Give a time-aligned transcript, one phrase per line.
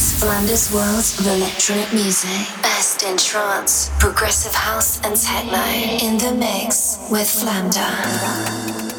[0.00, 2.48] Flamda's World of Electronic Music.
[2.62, 5.62] Best in trance, progressive house, and techno.
[6.06, 8.89] In the mix with Flamda.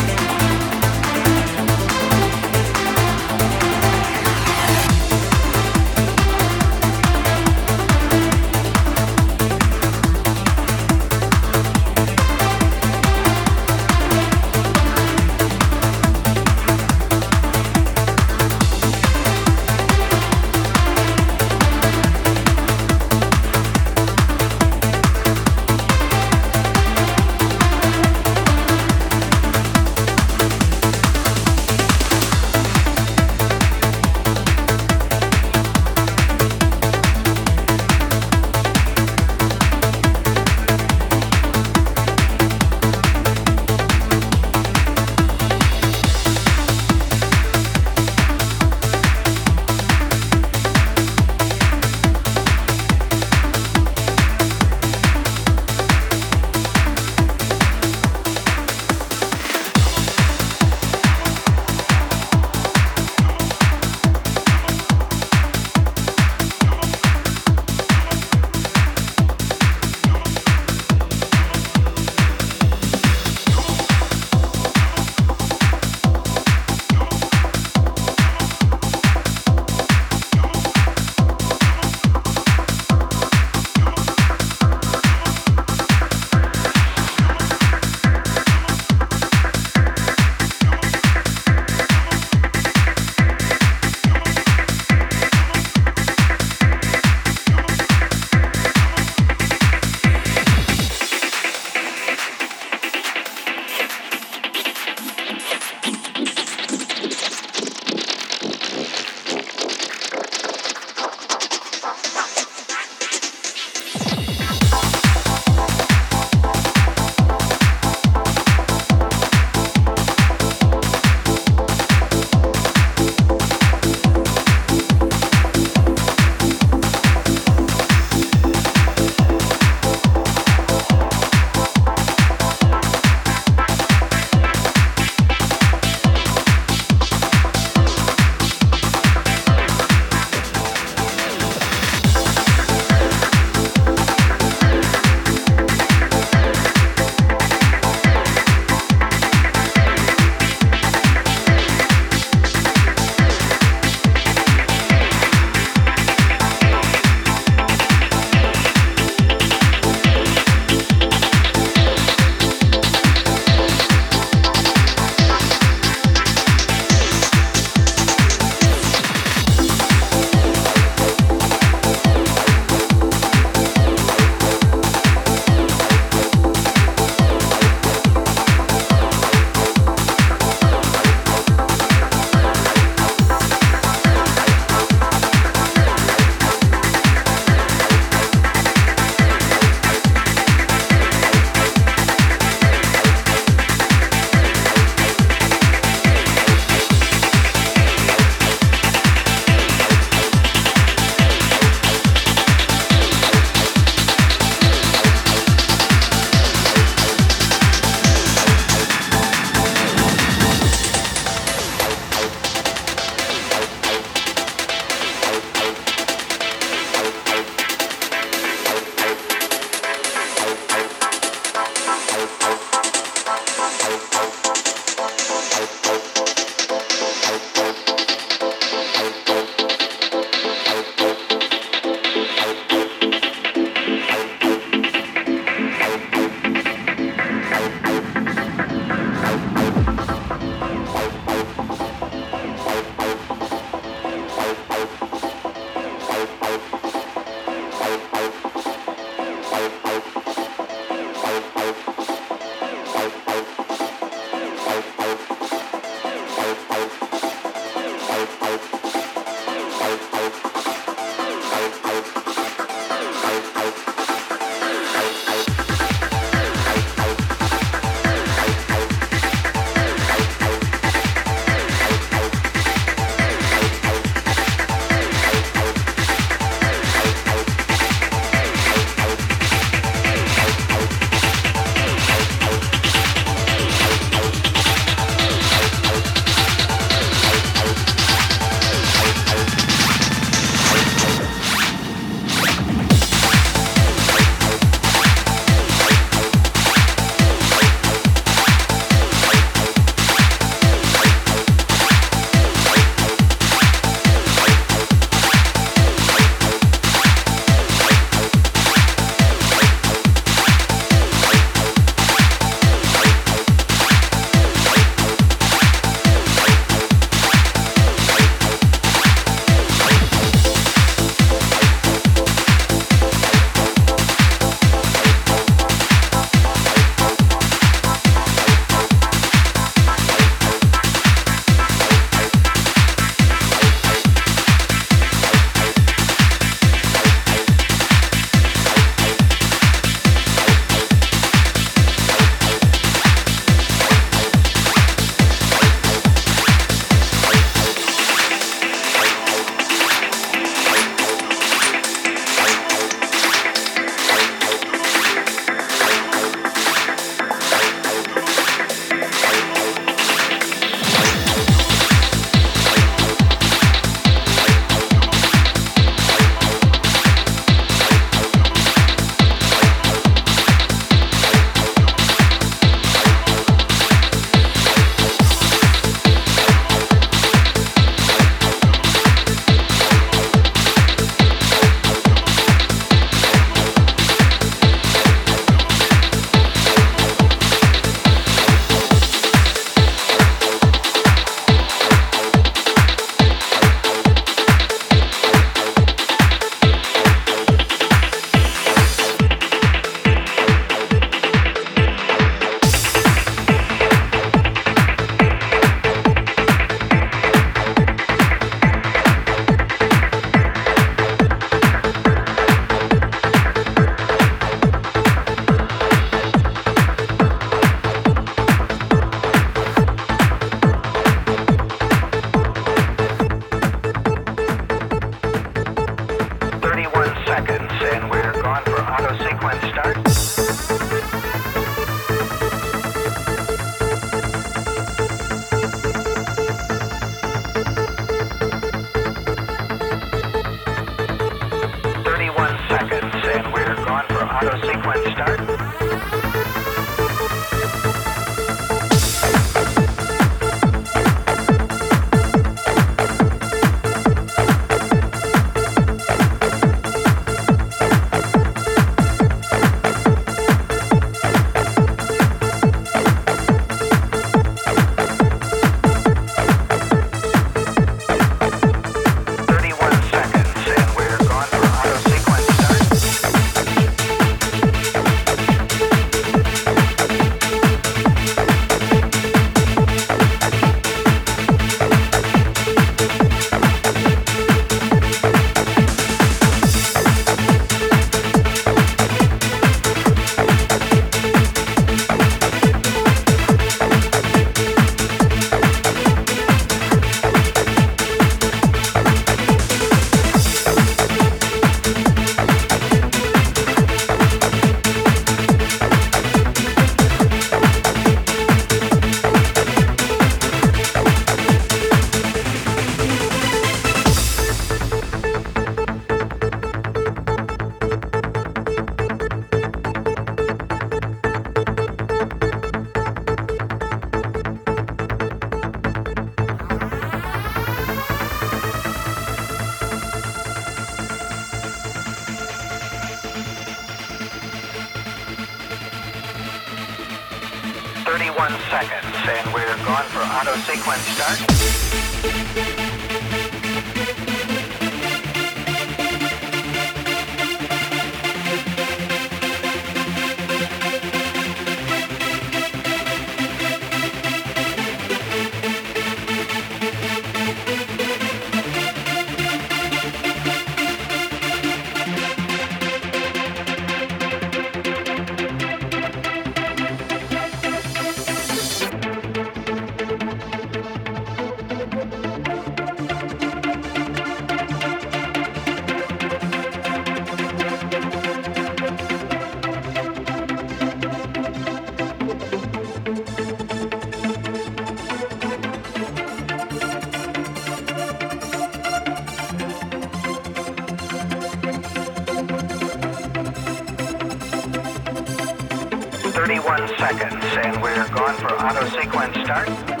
[597.01, 600.00] Seconds, and we're gone for auto sequence start.